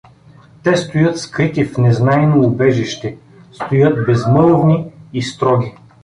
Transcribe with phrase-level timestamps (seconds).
[0.63, 3.17] Те стоят скрити в незнайно убежище,
[3.51, 5.75] стоят безмълвни и строги.